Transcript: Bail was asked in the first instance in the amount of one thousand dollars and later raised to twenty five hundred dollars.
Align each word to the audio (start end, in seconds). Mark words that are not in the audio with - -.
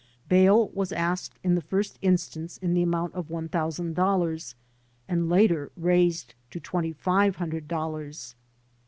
Bail 0.29 0.69
was 0.69 0.91
asked 0.91 1.37
in 1.43 1.53
the 1.53 1.61
first 1.61 1.99
instance 2.01 2.57
in 2.57 2.73
the 2.73 2.81
amount 2.81 3.13
of 3.13 3.29
one 3.29 3.47
thousand 3.47 3.93
dollars 3.93 4.55
and 5.07 5.29
later 5.29 5.71
raised 5.77 6.33
to 6.49 6.59
twenty 6.59 6.91
five 6.93 7.35
hundred 7.35 7.67
dollars. 7.67 8.33